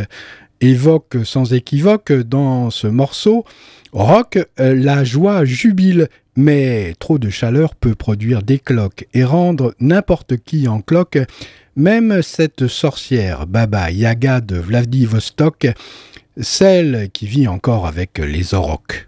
évoque 0.62 1.18
sans 1.24 1.54
équivoque 1.54 2.12
dans 2.12 2.70
ce 2.70 2.88
morceau, 2.88 3.46
rock, 3.92 4.38
euh, 4.60 4.76
la 4.76 5.04
joie 5.04 5.44
jubile 5.46 6.08
mais 6.36 6.94
trop 7.00 7.18
de 7.18 7.30
chaleur 7.30 7.76
peut 7.76 7.96
produire 7.96 8.44
des 8.44 8.60
cloques 8.60 9.08
et 9.14 9.24
rendre 9.24 9.74
n'importe 9.80 10.38
qui 10.38 10.68
en 10.68 10.82
cloque, 10.82 11.20
même 11.76 12.22
cette 12.22 12.68
sorcière 12.68 13.48
Baba 13.48 13.92
Yaga 13.92 14.42
de 14.42 14.58
Vladivostok, 14.58 15.68
celle 16.40 17.10
qui 17.12 17.28
vit 17.28 17.48
encore 17.48 17.88
avec 17.88 18.18
les 18.18 18.54
aurochs. 18.54 19.08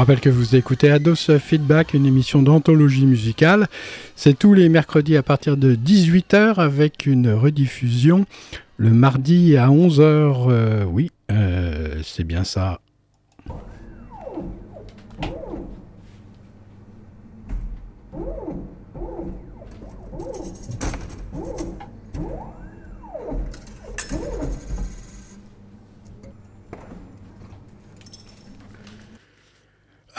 rappelle 0.00 0.20
que 0.20 0.30
vous 0.30 0.56
écoutez 0.56 0.90
Ados 0.90 1.36
Feedback, 1.36 1.92
une 1.92 2.06
émission 2.06 2.40
d'anthologie 2.40 3.04
musicale. 3.04 3.66
C'est 4.16 4.38
tous 4.38 4.54
les 4.54 4.70
mercredis 4.70 5.14
à 5.18 5.22
partir 5.22 5.58
de 5.58 5.74
18h 5.74 6.54
avec 6.54 7.04
une 7.04 7.30
rediffusion 7.30 8.24
le 8.78 8.92
mardi 8.92 9.58
à 9.58 9.68
11h. 9.68 10.00
Euh, 10.00 10.84
oui, 10.84 11.10
euh, 11.30 12.00
c'est 12.02 12.24
bien 12.24 12.44
ça. 12.44 12.80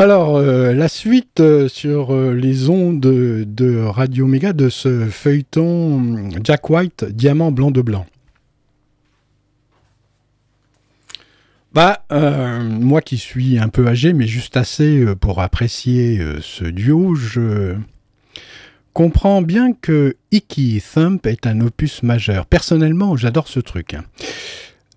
Alors, 0.02 0.38
euh, 0.38 0.74
la 0.74 0.88
suite 0.88 1.42
euh, 1.42 1.68
sur 1.68 2.12
euh, 2.12 2.34
les 2.34 2.70
ondes 2.70 3.00
de, 3.00 3.84
Radio 3.84 4.26
Méga 4.26 4.52
de 4.52 4.68
ce 4.68 5.06
feuilleton 5.06 6.32
Jack 6.44 6.68
White, 6.72 7.06
Diamant 7.06 7.52
blanc 7.52 7.70
de 7.70 7.84
blanc. 7.84 8.08
Bah, 11.72 12.04
moi 12.10 13.02
qui 13.02 13.20
suis 13.20 13.60
un 13.60 13.70
peu 13.70 13.88
âgé, 13.88 14.14
mais 14.14 14.26
juste 14.26 14.58
assez 14.58 15.06
pour 15.22 15.40
apprécier 15.40 16.20
ce 16.42 16.64
duo, 16.64 17.14
je 17.14 17.76
comprends 18.94 19.44
bien 19.44 19.74
que 19.74 20.16
Icky 20.32 20.82
Thump 20.82 21.28
est 21.28 21.46
un 21.46 21.62
opus 21.62 22.02
majeur. 22.02 22.48
Personnellement, 22.48 23.18
j'adore 23.18 23.48
ce 23.48 23.60
truc. 23.60 23.96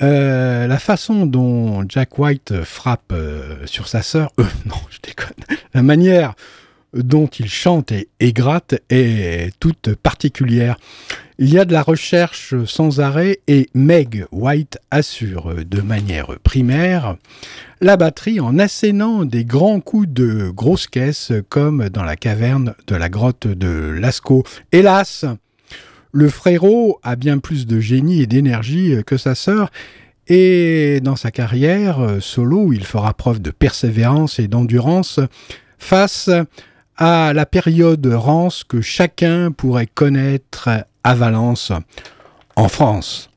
Euh, 0.03 0.67
la 0.67 0.79
façon 0.79 1.27
dont 1.27 1.85
Jack 1.89 2.19
White 2.19 2.63
frappe 2.65 3.13
euh, 3.13 3.67
sur 3.67 3.87
sa 3.87 4.03
sœur, 4.03 4.31
euh, 4.41 4.45
non, 4.67 4.77
je 4.91 4.99
déconne, 5.03 5.59
la 5.73 5.83
manière 5.83 6.35
dont 6.93 7.27
il 7.27 7.49
chante 7.49 7.93
et, 7.93 8.33
gratte 8.33 8.77
est 8.89 9.53
toute 9.59 9.95
particulière. 9.97 10.77
Il 11.39 11.53
y 11.53 11.59
a 11.59 11.65
de 11.65 11.73
la 11.73 11.83
recherche 11.83 12.55
sans 12.67 13.01
arrêt 13.01 13.41
et 13.49 13.69
Meg 13.75 14.27
White 14.31 14.79
assure 14.93 15.53
de 15.65 15.81
manière 15.81 16.39
primaire 16.45 17.17
la 17.81 17.97
batterie 17.97 18.39
en 18.39 18.61
assénant 18.61 19.25
des 19.25 19.45
grands 19.45 19.81
coups 19.81 20.09
de 20.09 20.51
grosses 20.51 20.87
caisses 20.87 21.33
comme 21.49 21.89
dans 21.89 22.05
la 22.05 22.15
caverne 22.15 22.75
de 22.87 22.95
la 22.95 23.09
grotte 23.09 23.49
de 23.49 23.91
Lascaux. 23.99 24.45
Hélas, 24.71 25.25
le 26.15 26.29
frérot 26.29 27.01
a 27.03 27.17
bien 27.17 27.39
plus 27.39 27.67
de 27.67 27.81
génie 27.81 28.23
et 28.23 28.27
d'énergie 28.27 28.95
que 29.05 29.17
sa 29.17 29.35
sœur, 29.35 29.71
et 30.29 31.01
dans 31.03 31.17
sa 31.17 31.31
carrière 31.31 32.01
euh, 32.01 32.21
solo, 32.21 32.73
il 32.73 32.85
fera 32.85 33.13
preuve 33.13 33.43
de 33.43 33.51
persévérance 33.51 34.39
et 34.39 34.49
d'endurance 34.49 35.21
face 35.79 36.31
à 36.97 37.33
la 37.35 37.45
période 37.45 38.07
rance 38.07 38.65
que 38.65 38.81
chacun 38.81 39.51
pourrait 39.51 39.89
connaître 39.93 40.71
à 41.03 41.15
Valence, 41.15 41.73
en 42.57 42.69
France. 42.69 43.34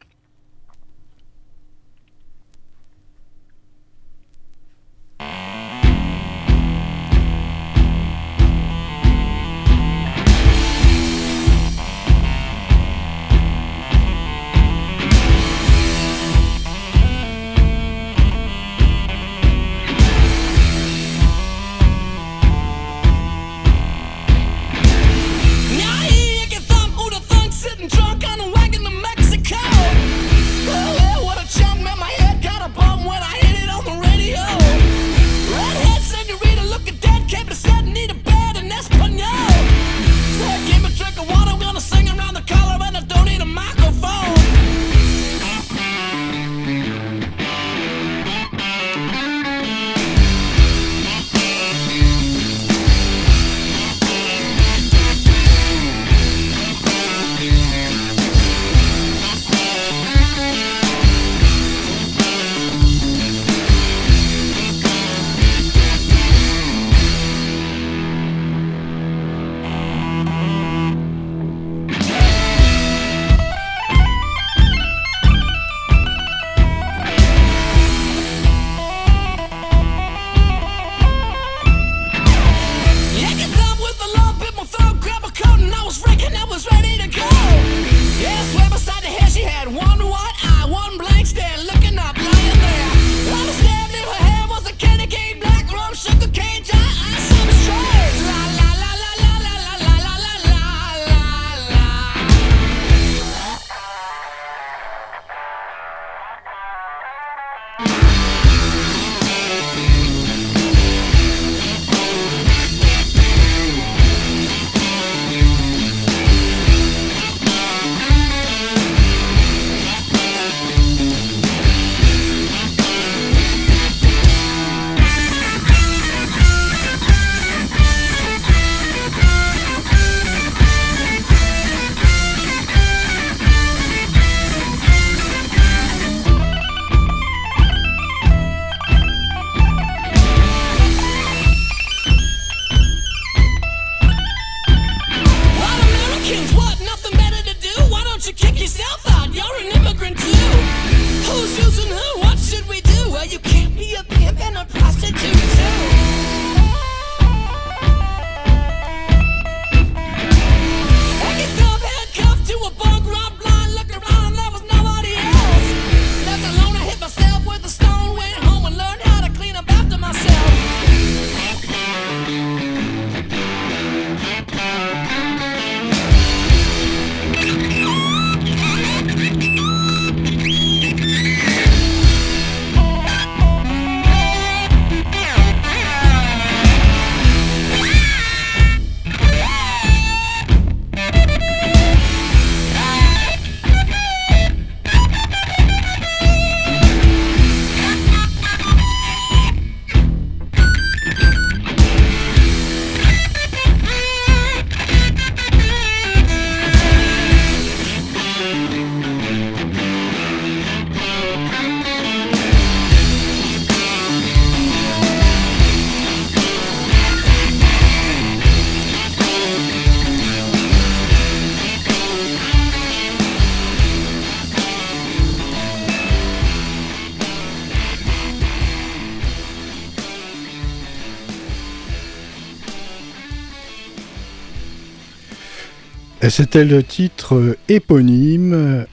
C'était 236.30 236.65
le 236.65 236.84
titre 236.84 237.58
éponyme 237.69 238.86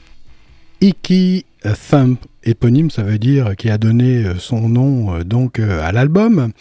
Icky 0.80 1.46
Thump. 1.90 2.20
Éponyme, 2.44 2.90
ça 2.90 3.02
veut 3.02 3.18
dire 3.18 3.56
qui 3.56 3.70
a 3.70 3.78
donné 3.78 4.24
son 4.38 4.68
nom 4.68 5.18
donc 5.20 5.58
à 5.58 5.90
l'album. 5.92 6.52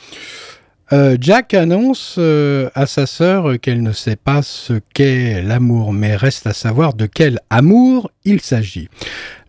Euh, 0.93 1.17
Jack 1.19 1.55
annonce 1.55 2.17
euh, 2.19 2.69
à 2.75 2.85
sa 2.85 3.07
sœur 3.07 3.59
qu'elle 3.59 3.81
ne 3.81 3.93
sait 3.93 4.15
pas 4.15 4.43
ce 4.43 4.73
qu'est 4.93 5.41
l'amour, 5.41 5.91
mais 5.91 6.15
reste 6.15 6.45
à 6.45 6.53
savoir 6.53 6.93
de 6.93 7.07
quel 7.07 7.39
amour 7.49 8.11
il 8.25 8.41
s'agit. 8.41 8.89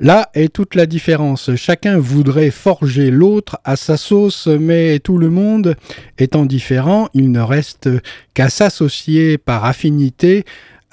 Là 0.01 0.31
est 0.35 0.51
toute 0.51 0.75
la 0.75 0.87
différence. 0.87 1.55
Chacun 1.57 1.99
voudrait 1.99 2.51
forger 2.51 3.11
l'autre 3.11 3.59
à 3.64 3.77
sa 3.77 3.97
sauce, 3.97 4.47
mais 4.47 5.01
tout 5.01 5.18
le 5.18 5.29
monde 5.29 5.77
étant 6.18 6.47
différent, 6.47 7.09
il 7.12 7.31
ne 7.31 7.41
reste 7.41 7.91
qu'à 8.33 8.49
s'associer 8.49 9.37
par 9.37 9.66
affinité 9.66 10.45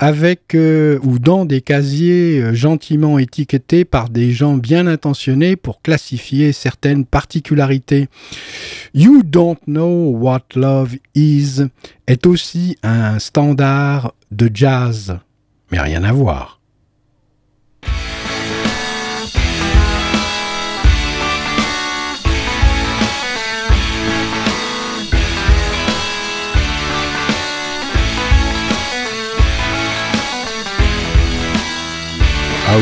avec 0.02 0.56
euh, 0.56 1.00
ou 1.04 1.20
dans 1.20 1.46
des 1.46 1.62
casiers 1.62 2.42
euh, 2.42 2.54
gentiment 2.56 3.20
étiquetés 3.20 3.86
par 3.86 4.10
des 4.10 4.32
gens 4.32 4.56
bien 4.56 4.88
intentionnés 4.88 5.56
pour 5.56 5.84
classifier 5.84 6.54
certaines 6.54 7.06
particularités. 7.06 8.10
You 8.96 9.22
Don't 9.24 9.60
Know 9.68 10.18
What 10.18 10.46
Love 10.56 10.96
Is 11.14 11.62
est 12.08 12.26
aussi 12.26 12.78
un 12.82 13.20
standard 13.20 14.14
de 14.32 14.50
jazz, 14.52 15.20
mais 15.72 15.80
rien 15.80 16.04
à 16.04 16.12
voir. 16.12 16.61
Ah. 32.74 32.78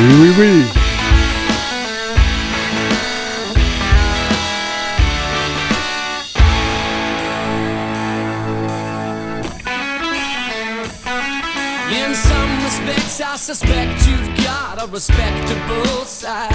In 11.91 12.13
some 12.13 12.63
respects, 12.63 13.19
I 13.19 13.35
suspect 13.35 14.07
you've 14.07 14.45
got 14.45 14.83
a 14.83 14.85
respectable 14.91 16.05
side. 16.05 16.53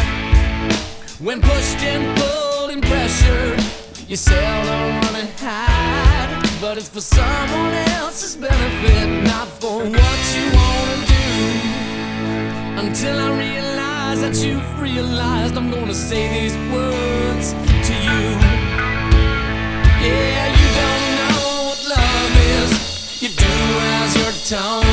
When 1.19 1.41
pushed 1.41 1.83
and 1.83 2.17
pulled 2.17 2.71
and 2.71 2.83
pressured, 2.85 3.59
you 4.07 4.15
seldom 4.15 5.01
run 5.01 5.17
and 5.17 5.31
hide. 5.41 6.61
But 6.61 6.77
it's 6.77 6.89
for 6.89 7.01
someone 7.01 7.75
else's 7.99 8.37
benefit, 8.37 9.25
not 9.25 9.49
for 9.61 9.79
what 9.81 10.37
you 10.37 10.45
wanna 10.55 11.07
do. 11.07 11.74
Until 12.77 13.17
I 13.19 13.31
realize 13.39 14.21
that 14.21 14.35
you've 14.45 14.81
realized 14.81 15.57
I'm 15.57 15.71
gonna 15.71 15.95
say 15.95 16.29
these 16.35 16.57
words 16.75 17.53
to 17.87 17.95
you. 17.95 18.25
Yeah, 20.03 20.45
you 20.59 20.69
don't 20.83 21.07
know 21.21 21.71
what 21.71 21.81
love 21.89 22.33
is. 22.59 22.71
You 23.23 23.31
do 23.31 23.55
as 23.99 24.11
you're 24.19 24.39
told. 24.59 24.85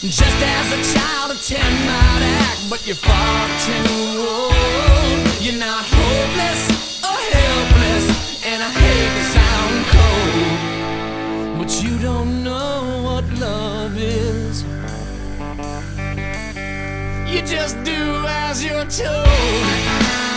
Just 0.00 0.40
as 0.56 0.66
a 0.78 0.80
child 0.94 1.32
of 1.32 1.42
ten 1.44 1.72
might 1.90 2.22
act, 2.46 2.60
but 2.70 2.86
you're 2.86 2.96
far 2.96 3.48
too 3.66 3.90
old. 4.22 4.54
You're 5.42 5.58
not 5.58 5.84
hopeless 5.84 7.02
or 7.02 7.18
helpless, 7.34 8.06
and 8.46 8.62
I 8.62 8.70
hate 8.70 9.12
to 9.18 9.24
sound 9.36 9.76
cold, 9.96 11.58
but 11.58 11.70
you 11.82 11.98
don't 11.98 12.44
know 12.44 12.79
You 17.30 17.42
just 17.42 17.80
do 17.84 18.24
as 18.26 18.64
you're 18.64 18.84
told. 18.86 20.29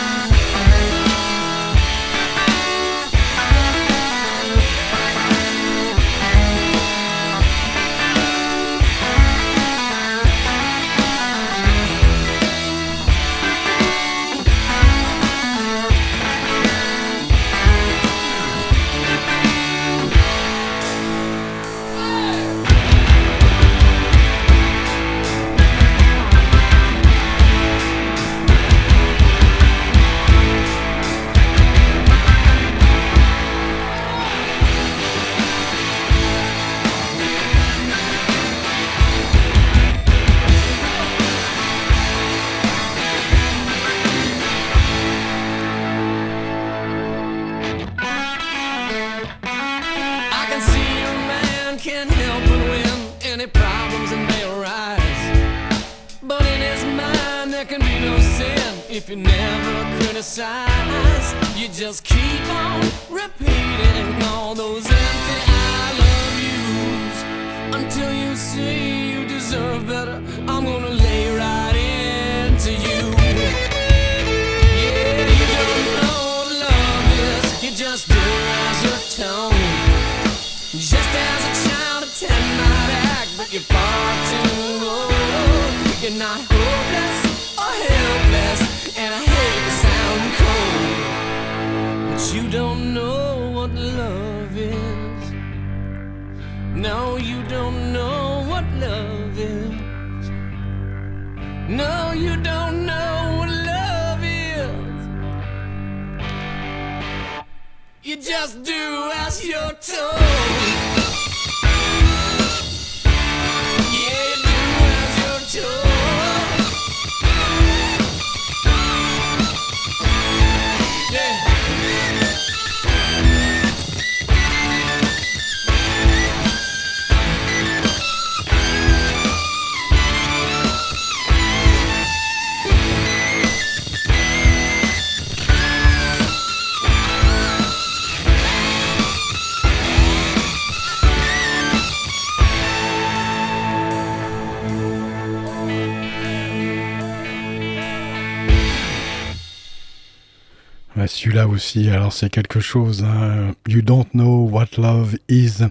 Alors 151.91 152.13
c'est 152.13 152.29
quelque 152.29 152.59
chose. 152.59 153.03
Hein. 153.03 153.51
You 153.67 153.81
don't 153.81 154.07
know 154.13 154.47
what 154.49 154.67
love 154.77 155.15
is. 155.29 155.63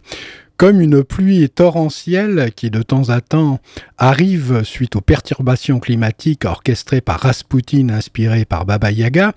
Comme 0.56 0.80
une 0.80 1.02
pluie 1.02 1.48
torrentielle 1.48 2.52
qui 2.54 2.70
de 2.70 2.82
temps 2.82 3.08
à 3.08 3.20
temps 3.20 3.58
arrive 3.98 4.62
suite 4.62 4.94
aux 4.94 5.00
perturbations 5.00 5.80
climatiques 5.80 6.44
orchestrées 6.44 7.00
par 7.00 7.20
Rasputin 7.20 7.88
inspiré 7.88 8.44
par 8.44 8.64
Baba 8.64 8.92
Yaga, 8.92 9.32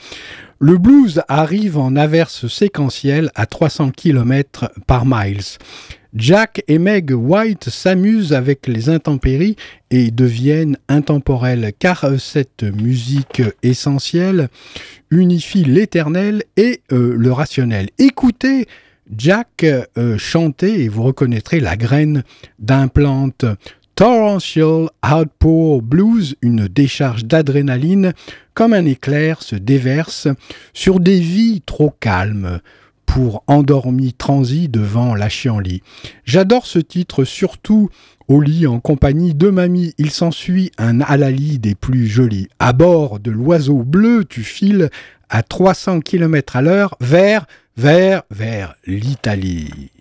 le 0.60 0.78
blues 0.78 1.24
arrive 1.28 1.78
en 1.78 1.96
averse 1.96 2.48
séquentielle 2.48 3.32
à 3.34 3.46
300 3.48 3.91
km 3.91 4.72
par 4.86 5.06
miles. 5.06 5.41
Jack 6.16 6.63
et 6.70 6.80
Meg 6.80 7.11
White 7.11 7.70
s'amusent 7.70 8.32
avec 8.32 8.68
les 8.68 8.89
intempéries 8.89 9.57
et 9.91 10.11
deviennent 10.11 10.78
intemporels 10.88 11.74
car 11.78 12.05
cette 12.18 12.63
musique 12.63 13.41
essentielle 13.63 14.47
unifie 15.11 15.66
l'éternel 15.66 16.43
et 16.55 16.82
euh, 16.93 17.16
le 17.18 17.32
rationnel. 17.34 17.89
Écoutez 17.99 18.66
Jack 19.16 19.66
euh, 19.66 20.18
chanter 20.18 20.84
et 20.84 20.88
vous 20.88 21.03
reconnaîtrez 21.03 21.59
la 21.59 21.76
graine 21.76 22.24
d'un 22.59 22.88
plante. 22.88 23.45
Torrential 23.95 24.89
Outpour 25.05 25.82
Blues, 25.82 26.36
une 26.41 26.68
décharge 26.68 27.26
d'adrénaline 27.26 28.13
comme 28.53 28.74
un 28.74 28.86
éclair 28.86 29.41
se 29.41 29.55
déverse 29.55 30.30
sur 30.74 31.01
des 31.01 31.20
vies 31.20 31.61
trop 31.66 31.93
calmes 31.99 32.61
pour 33.06 33.43
endormi 33.47 34.14
transi 34.14 34.70
devant 34.70 35.16
la 35.16 35.30
chienlit. 35.30 35.82
J'adore 36.24 36.66
ce 36.66 36.80
titre 36.80 37.24
surtout 37.24 37.89
au 38.28 38.41
lit 38.41 38.68
en 38.68 38.80
compagnie 38.80 39.34
de 39.34 39.49
mamie. 39.49 39.93
Il 39.97 40.12
s'ensuit 40.12 40.72
un 40.78 41.01
alali 41.01 41.60
des 41.60 41.76
plus 41.76 42.08
jolis. 42.08 42.47
À 42.60 42.74
bord 42.74 43.20
de 43.20 43.32
l'oiseau 43.32 43.84
bleu, 43.84 44.26
tu 44.26 44.43
files 44.43 44.89
à 45.30 45.43
300 45.43 46.01
km 46.01 46.56
à 46.56 46.62
l'heure 46.62 46.95
vers, 46.99 47.45
vers, 47.78 48.24
vers 48.32 48.76
l'Italie. 48.86 49.91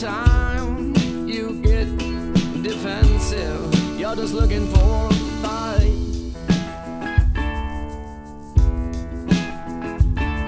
Time 0.00 0.94
you 1.28 1.60
get 1.62 1.86
defensive, 2.62 3.74
you're 4.00 4.16
just 4.16 4.32
looking 4.32 4.66
for 4.68 5.08
a 5.10 5.14
fight. 5.42 5.92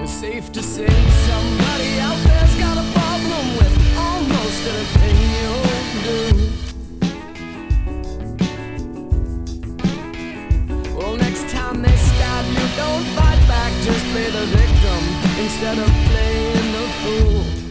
It's 0.02 0.12
safe 0.12 0.50
to 0.52 0.62
say 0.62 0.86
somebody 0.86 2.00
out 2.00 2.16
there's 2.24 2.54
got 2.58 2.78
a 2.78 2.84
problem 2.92 3.56
with 3.58 3.96
almost 3.98 4.66
anything 4.72 5.16
you 5.36 5.50
do. 6.08 6.20
Well, 10.96 11.16
next 11.16 11.48
time 11.50 11.82
they 11.82 11.96
stab 11.96 12.46
you, 12.46 12.66
don't 12.76 13.04
fight 13.14 13.46
back, 13.46 13.72
just 13.82 14.04
play 14.12 14.30
the 14.30 14.46
victim 14.56 15.00
instead 15.38 15.78
of 15.78 15.90
playing 16.08 16.72
the 16.72 16.88
fool. 17.02 17.63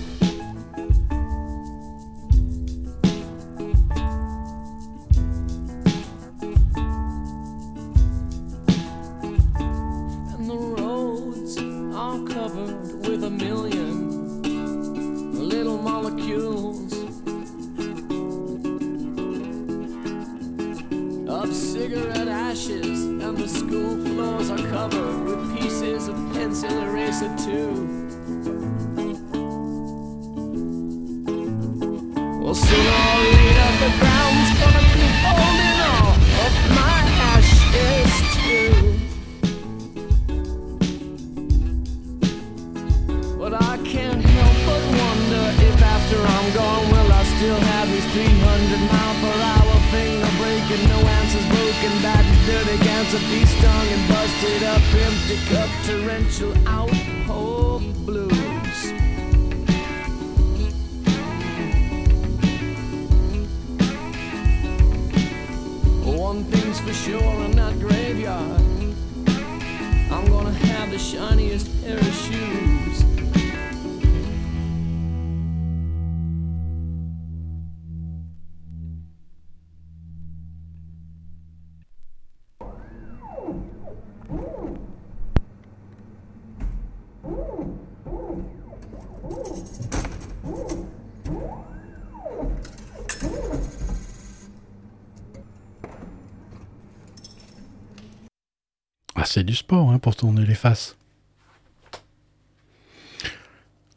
C'est 99.33 99.43
du 99.43 99.55
sport 99.55 99.89
hein, 99.91 99.97
pour 99.97 100.15
tourner 100.15 100.45
les 100.45 100.53
faces. 100.53 100.95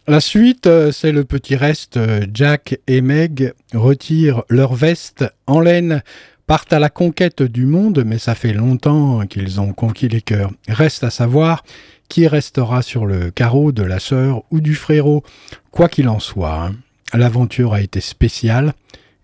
La 0.08 0.20
suite, 0.20 0.66
euh, 0.66 0.92
c'est 0.92 1.12
le 1.12 1.24
petit 1.24 1.56
reste. 1.56 1.96
Euh, 1.96 2.26
Jack 2.32 2.78
et 2.86 3.00
Meg 3.00 3.52
retirent 3.74 4.44
leur 4.48 4.74
veste 4.74 5.24
en 5.46 5.60
laine, 5.60 6.02
partent 6.46 6.72
à 6.72 6.78
la 6.78 6.88
conquête 6.88 7.42
du 7.42 7.66
monde, 7.66 8.04
mais 8.06 8.18
ça 8.18 8.34
fait 8.34 8.52
longtemps 8.52 9.26
qu'ils 9.26 9.60
ont 9.60 9.72
conquis 9.72 10.08
les 10.08 10.22
cœurs. 10.22 10.52
Reste 10.68 11.04
à 11.04 11.10
savoir 11.10 11.64
qui 12.08 12.28
restera 12.28 12.82
sur 12.82 13.04
le 13.04 13.30
carreau 13.30 13.72
de 13.72 13.82
la 13.82 13.98
sœur 13.98 14.42
ou 14.50 14.60
du 14.60 14.74
frérot. 14.74 15.24
Quoi 15.70 15.88
qu'il 15.88 16.08
en 16.08 16.20
soit, 16.20 16.62
hein, 16.62 16.76
l'aventure 17.12 17.74
a 17.74 17.80
été 17.80 18.00
spéciale 18.00 18.74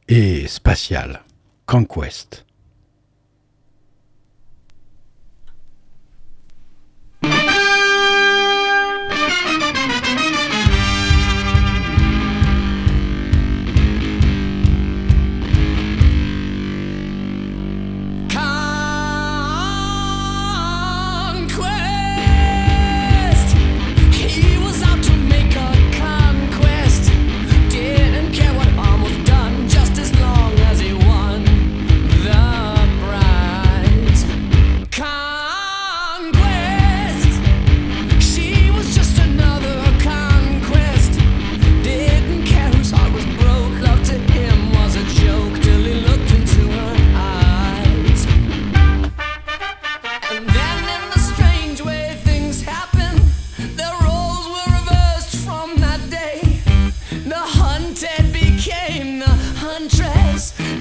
et 0.09 0.47
spatiale. 0.49 1.23
Conquest. 1.65 2.45
Conquest. 2.45 2.52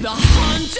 The 0.02 0.08
hunter 0.08 0.71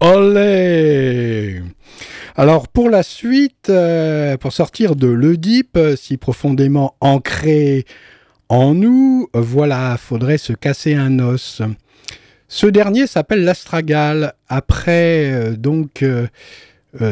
Olé 0.00 1.60
Alors 2.36 2.68
pour 2.68 2.88
la 2.88 3.02
suite, 3.02 3.68
euh, 3.68 4.36
pour 4.36 4.52
sortir 4.52 4.94
de 4.94 5.08
l'Oedipe, 5.08 5.76
euh, 5.76 5.96
si 5.96 6.16
profondément 6.16 6.94
ancré 7.00 7.84
en 8.48 8.74
nous, 8.74 9.28
voilà, 9.34 9.96
faudrait 9.96 10.38
se 10.38 10.52
casser 10.52 10.94
un 10.94 11.18
os. 11.18 11.62
Ce 12.46 12.66
dernier 12.68 13.08
s'appelle 13.08 13.42
l'astragale. 13.42 14.34
Après, 14.48 15.32
euh, 15.32 15.56
donc, 15.56 16.04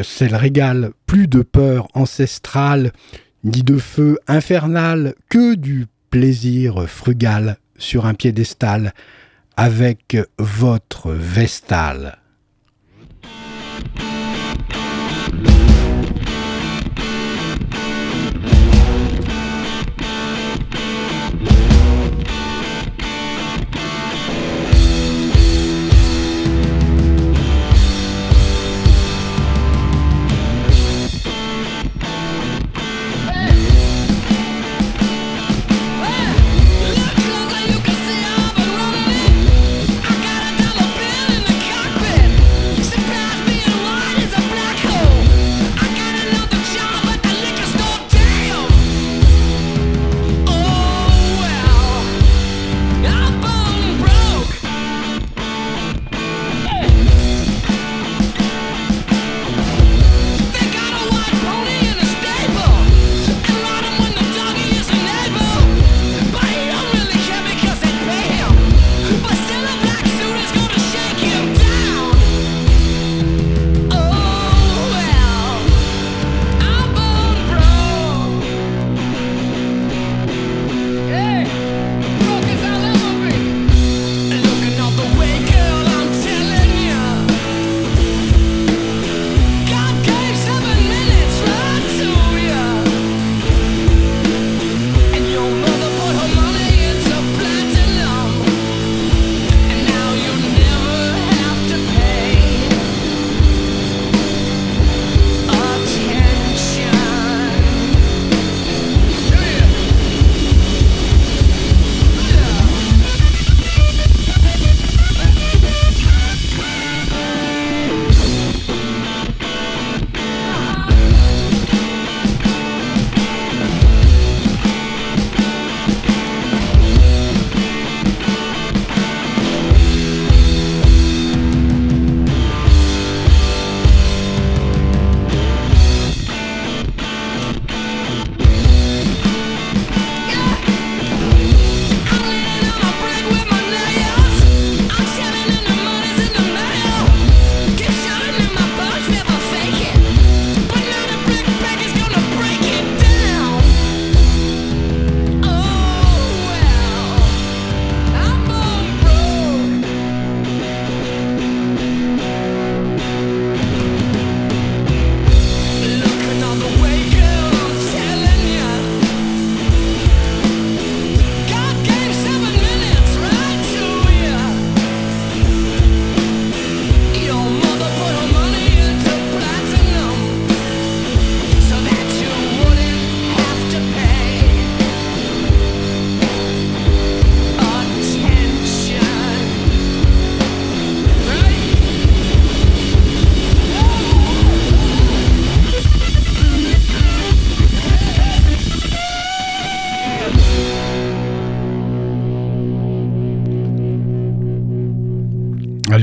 c'est 0.02 0.28
le 0.28 0.36
régal. 0.36 0.92
Plus 1.06 1.26
de 1.26 1.42
peur 1.42 1.88
ancestrale, 1.94 2.92
ni 3.42 3.62
de 3.62 3.78
feu 3.78 4.18
infernal, 4.28 5.14
que 5.28 5.54
du 5.54 5.86
plaisir 6.10 6.88
frugal 6.88 7.58
sur 7.78 8.06
un 8.06 8.14
piédestal 8.14 8.94
avec 9.56 10.16
votre 10.38 11.12
Thank 13.94 14.02
you. 14.02 14.15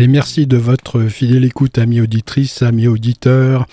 Vestal. 0.03 0.09
merci 0.09 0.47
de 0.47 0.57
votre 0.57 1.03
fidèle 1.03 1.45
écoute, 1.45 1.77
amis 1.77 2.01
auditrices, 2.01 2.61
amis 2.61 2.87
auditeurs 2.87 3.65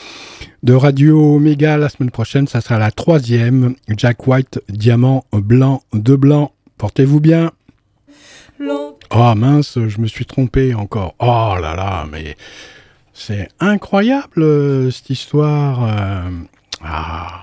de 0.62 0.72
Radio 0.72 1.36
Omega. 1.36 1.76
La 1.76 1.88
semaine 1.88 2.10
prochaine, 2.10 2.46
ça 2.46 2.60
sera 2.60 2.78
la 2.78 2.90
troisième. 2.90 3.74
Jack 3.88 4.26
White, 4.26 4.60
diamant 4.68 5.24
blanc 5.32 5.82
de 5.92 6.16
blanc. 6.16 6.52
Portez-vous 6.78 7.20
bien. 7.20 7.52
Oh 9.10 9.34
mince, 9.34 9.78
je 9.88 10.00
me 10.00 10.06
suis 10.06 10.26
trompé 10.26 10.74
encore. 10.74 11.14
Oh 11.18 11.54
là 11.60 11.74
là, 11.74 12.06
mais 12.10 12.36
c'est 13.12 13.48
incroyable 13.58 14.42
euh, 14.42 14.90
cette 14.90 15.10
histoire. 15.10 15.84
Euh, 15.84 16.30
ah. 16.84 17.42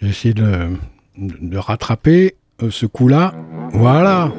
J'ai 0.00 0.32
de, 0.32 0.76
de 1.16 1.58
rattraper 1.58 2.36
euh, 2.62 2.70
ce 2.70 2.86
coup-là. 2.86 3.34
Voilà. 3.72 4.32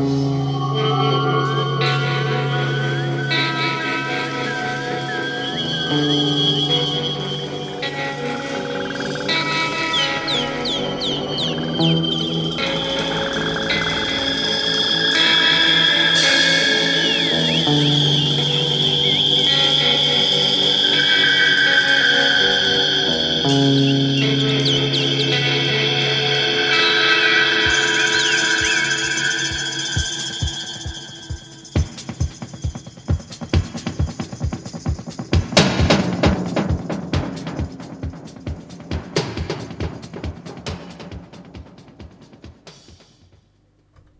Música 0.00 0.39